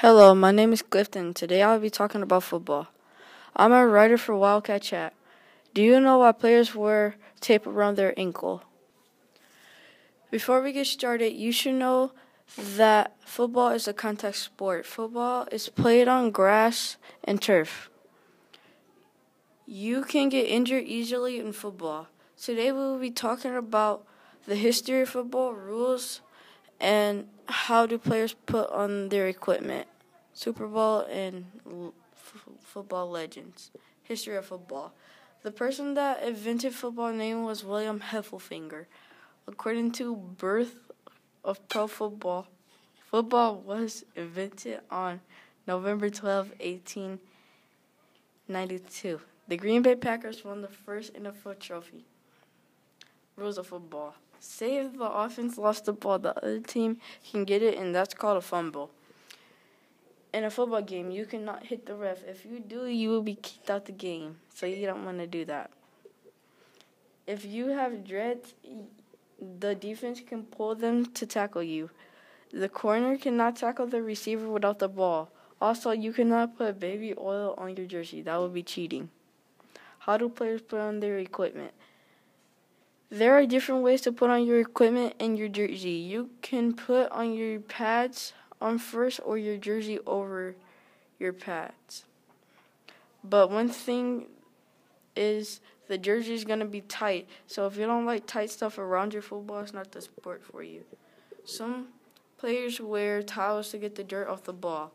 Hello, 0.00 0.32
my 0.32 0.52
name 0.52 0.72
is 0.72 0.80
Clifton. 0.80 1.34
Today 1.34 1.60
I'll 1.60 1.80
be 1.80 1.90
talking 1.90 2.22
about 2.22 2.44
football. 2.44 2.86
I'm 3.56 3.72
a 3.72 3.84
writer 3.84 4.16
for 4.16 4.36
Wildcat 4.36 4.82
Chat. 4.82 5.12
Do 5.74 5.82
you 5.82 5.98
know 5.98 6.18
why 6.18 6.30
players 6.30 6.72
wear 6.72 7.16
tape 7.40 7.66
around 7.66 7.96
their 7.96 8.14
ankle? 8.16 8.62
Before 10.30 10.62
we 10.62 10.70
get 10.70 10.86
started, 10.86 11.32
you 11.32 11.50
should 11.50 11.74
know 11.74 12.12
that 12.56 13.16
football 13.26 13.70
is 13.70 13.88
a 13.88 13.92
contact 13.92 14.36
sport. 14.36 14.86
Football 14.86 15.48
is 15.50 15.68
played 15.68 16.06
on 16.06 16.30
grass 16.30 16.96
and 17.24 17.42
turf. 17.42 17.90
You 19.66 20.04
can 20.04 20.28
get 20.28 20.46
injured 20.46 20.84
easily 20.84 21.40
in 21.40 21.52
football. 21.52 22.06
Today 22.40 22.70
we 22.70 22.78
will 22.78 23.00
be 23.00 23.10
talking 23.10 23.56
about 23.56 24.06
the 24.46 24.54
history 24.54 25.00
of 25.00 25.08
football, 25.08 25.54
rules, 25.54 26.20
and 26.80 27.28
how 27.46 27.86
do 27.86 27.98
players 27.98 28.34
put 28.46 28.70
on 28.70 29.08
their 29.08 29.26
equipment? 29.28 29.88
Super 30.32 30.66
Bowl 30.66 31.00
and 31.10 31.46
f- 31.66 32.46
football 32.62 33.10
legends. 33.10 33.70
History 34.02 34.36
of 34.36 34.46
football. 34.46 34.92
The 35.42 35.50
person 35.50 35.94
that 35.94 36.22
invented 36.22 36.74
football 36.74 37.12
name 37.12 37.42
was 37.44 37.64
William 37.64 38.00
Heffelfinger. 38.00 38.86
According 39.46 39.92
to 39.92 40.14
Birth 40.14 40.90
of 41.44 41.66
Pro 41.68 41.86
Football, 41.86 42.48
football 43.10 43.56
was 43.56 44.04
invented 44.14 44.80
on 44.90 45.20
November 45.66 46.10
12, 46.10 46.52
1892. 46.60 49.20
The 49.48 49.56
Green 49.56 49.82
Bay 49.82 49.94
Packers 49.94 50.44
won 50.44 50.60
the 50.60 50.68
first 50.68 51.14
NFL 51.14 51.58
trophy. 51.58 52.04
Rules 53.36 53.58
of 53.58 53.68
football. 53.68 54.14
Say 54.40 54.76
if 54.78 54.96
the 54.96 55.10
offense 55.10 55.58
lost 55.58 55.84
the 55.84 55.92
ball, 55.92 56.18
the 56.18 56.36
other 56.36 56.60
team 56.60 56.98
can 57.30 57.44
get 57.44 57.62
it, 57.62 57.76
and 57.76 57.94
that's 57.94 58.14
called 58.14 58.36
a 58.36 58.40
fumble. 58.40 58.90
In 60.32 60.44
a 60.44 60.50
football 60.50 60.82
game, 60.82 61.10
you 61.10 61.24
cannot 61.24 61.66
hit 61.66 61.86
the 61.86 61.94
ref. 61.94 62.22
If 62.24 62.44
you 62.44 62.60
do, 62.60 62.86
you 62.86 63.08
will 63.08 63.22
be 63.22 63.34
kicked 63.34 63.70
out 63.70 63.86
the 63.86 63.92
game. 63.92 64.36
So 64.54 64.66
you 64.66 64.86
don't 64.86 65.04
want 65.04 65.18
to 65.18 65.26
do 65.26 65.44
that. 65.46 65.70
If 67.26 67.44
you 67.44 67.68
have 67.68 68.06
dreads, 68.06 68.54
the 69.60 69.74
defense 69.74 70.20
can 70.26 70.44
pull 70.44 70.74
them 70.74 71.06
to 71.12 71.26
tackle 71.26 71.62
you. 71.62 71.90
The 72.52 72.68
corner 72.68 73.16
cannot 73.16 73.56
tackle 73.56 73.86
the 73.86 74.02
receiver 74.02 74.48
without 74.48 74.78
the 74.78 74.88
ball. 74.88 75.30
Also, 75.60 75.90
you 75.90 76.12
cannot 76.12 76.56
put 76.56 76.78
baby 76.78 77.14
oil 77.18 77.54
on 77.58 77.76
your 77.76 77.86
jersey. 77.86 78.22
That 78.22 78.40
would 78.40 78.54
be 78.54 78.62
cheating. 78.62 79.10
How 80.00 80.16
do 80.16 80.28
players 80.28 80.62
put 80.62 80.80
on 80.80 81.00
their 81.00 81.18
equipment? 81.18 81.72
There 83.10 83.34
are 83.38 83.46
different 83.46 83.82
ways 83.82 84.02
to 84.02 84.12
put 84.12 84.28
on 84.28 84.44
your 84.44 84.60
equipment 84.60 85.14
and 85.18 85.38
your 85.38 85.48
jersey. 85.48 85.92
You 85.92 86.30
can 86.42 86.74
put 86.74 87.10
on 87.10 87.32
your 87.32 87.60
pads 87.60 88.34
on 88.60 88.78
first 88.78 89.20
or 89.24 89.38
your 89.38 89.56
jersey 89.56 89.98
over 90.06 90.56
your 91.18 91.32
pads. 91.32 92.04
But 93.24 93.50
one 93.50 93.70
thing 93.70 94.26
is 95.16 95.60
the 95.88 95.96
jersey 95.96 96.34
is 96.34 96.44
going 96.44 96.58
to 96.58 96.66
be 96.66 96.82
tight. 96.82 97.28
So 97.46 97.66
if 97.66 97.76
you 97.76 97.86
don't 97.86 98.04
like 98.04 98.26
tight 98.26 98.50
stuff 98.50 98.78
around 98.78 99.14
your 99.14 99.22
football, 99.22 99.60
it's 99.60 99.72
not 99.72 99.90
the 99.90 100.02
sport 100.02 100.44
for 100.44 100.62
you. 100.62 100.84
Some 101.44 101.88
players 102.36 102.78
wear 102.78 103.22
towels 103.22 103.70
to 103.70 103.78
get 103.78 103.94
the 103.94 104.04
dirt 104.04 104.28
off 104.28 104.44
the 104.44 104.52
ball. 104.52 104.92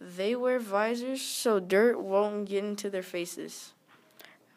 They 0.00 0.34
wear 0.34 0.58
visors 0.58 1.20
so 1.20 1.60
dirt 1.60 2.00
won't 2.00 2.48
get 2.48 2.64
into 2.64 2.88
their 2.88 3.02
faces. 3.02 3.72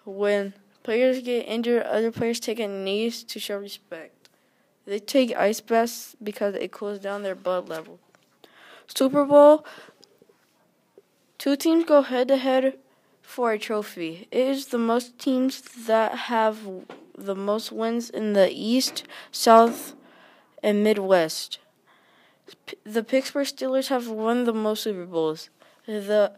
When 0.06 0.54
Players 0.84 1.22
get 1.22 1.48
injured, 1.48 1.84
other 1.84 2.12
players 2.12 2.40
take 2.40 2.60
a 2.60 2.68
knees 2.68 3.24
to 3.24 3.40
show 3.40 3.58
respect. 3.58 4.30
They 4.86 5.00
take 5.00 5.36
ice 5.36 5.62
baths 5.62 6.16
because 6.22 6.56
it 6.56 6.72
cools 6.72 7.00
down 7.00 7.24
their 7.24 7.36
blood 7.36 7.70
level. 7.70 8.00
Super 8.88 9.26
Bowl 9.26 9.66
two 11.38 11.56
teams 11.56 11.86
go 11.86 12.02
head 12.02 12.28
to 12.28 12.38
head 12.38 12.78
for 13.22 13.52
a 13.52 13.58
trophy. 13.58 14.28
It 14.32 14.48
is 14.48 14.68
the 14.68 14.78
most 14.78 15.18
teams 15.18 15.62
that 15.88 16.12
have 16.30 16.60
the 17.18 17.36
most 17.36 17.72
wins 17.72 18.10
in 18.10 18.34
the 18.34 18.52
East, 18.52 19.04
South, 19.32 19.96
and 20.62 20.84
Midwest. 20.84 21.60
The 22.84 23.04
Pittsburgh 23.04 23.48
Steelers 23.48 23.88
have 23.88 24.08
won 24.08 24.44
the 24.44 24.54
most 24.54 24.84
Super 24.84 25.06
Bowls. 25.06 25.50
The 25.86 26.34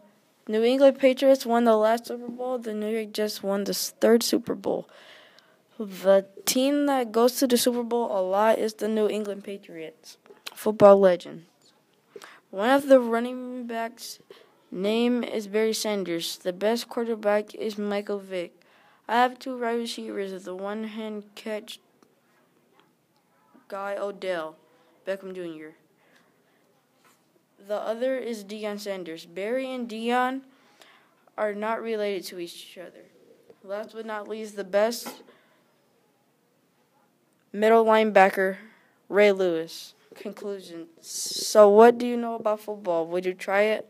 New 0.46 0.62
England 0.62 0.98
Patriots 0.98 1.46
won 1.46 1.64
the 1.64 1.76
last 1.76 2.06
Super 2.06 2.28
Bowl. 2.28 2.58
The 2.58 2.74
New 2.74 2.88
York 2.88 3.12
Jets 3.12 3.42
won 3.42 3.64
the 3.64 3.72
third 3.72 4.22
Super 4.22 4.54
Bowl. 4.54 4.88
The 5.78 6.26
team 6.44 6.86
that 6.86 7.12
goes 7.12 7.36
to 7.36 7.46
the 7.46 7.56
Super 7.56 7.82
Bowl 7.82 8.16
a 8.16 8.20
lot 8.20 8.58
is 8.58 8.74
the 8.74 8.88
New 8.88 9.08
England 9.08 9.42
Patriots. 9.42 10.18
Football 10.54 11.00
legends. 11.00 11.46
One 12.50 12.70
of 12.70 12.88
the 12.88 13.00
running 13.00 13.66
backs' 13.66 14.20
name 14.70 15.24
is 15.24 15.48
Barry 15.48 15.72
Sanders. 15.72 16.36
The 16.36 16.52
best 16.52 16.88
quarterback 16.88 17.54
is 17.54 17.78
Michael 17.78 18.18
Vick. 18.18 18.52
I 19.08 19.14
have 19.14 19.38
two 19.38 19.58
wide 19.58 19.78
receivers. 19.78 20.44
The 20.44 20.54
one 20.54 20.84
hand 20.84 21.24
catch 21.34 21.80
guy 23.68 23.96
Odell 23.98 24.56
Beckham 25.06 25.34
Jr. 25.34 25.76
The 27.66 27.76
other 27.76 28.18
is 28.18 28.44
Deion 28.44 28.78
Sanders. 28.78 29.24
Barry 29.24 29.72
and 29.72 29.88
Deion 29.88 30.42
are 31.38 31.54
not 31.54 31.80
related 31.80 32.24
to 32.26 32.38
each 32.38 32.76
other. 32.78 33.06
Last 33.62 33.94
but 33.94 34.04
not 34.04 34.28
least, 34.28 34.56
the 34.56 34.64
best 34.64 35.22
middle 37.52 37.84
linebacker, 37.84 38.56
Ray 39.08 39.32
Lewis. 39.32 39.94
Conclusion. 40.14 40.88
So, 41.00 41.70
what 41.70 41.96
do 41.96 42.06
you 42.06 42.18
know 42.18 42.34
about 42.34 42.60
football? 42.60 43.06
Would 43.06 43.24
you 43.24 43.32
try 43.32 43.62
it? 43.62 43.88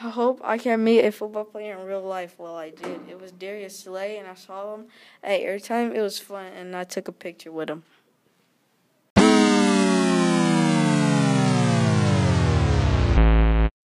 I 0.00 0.10
hope 0.10 0.40
I 0.44 0.56
can 0.56 0.84
meet 0.84 1.04
a 1.04 1.10
football 1.10 1.44
player 1.44 1.76
in 1.76 1.84
real 1.84 2.02
life. 2.02 2.36
Well, 2.38 2.54
I 2.54 2.70
did. 2.70 3.00
It 3.10 3.20
was 3.20 3.32
Darius 3.32 3.80
Slay, 3.80 4.16
and 4.18 4.28
I 4.28 4.34
saw 4.34 4.76
him 4.76 4.86
at 5.24 5.40
airtime. 5.40 5.92
It 5.92 6.00
was 6.00 6.20
fun, 6.20 6.52
and 6.52 6.76
I 6.76 6.84
took 6.84 7.08
a 7.08 7.12
picture 7.12 7.50
with 7.50 7.68
him. 7.68 7.82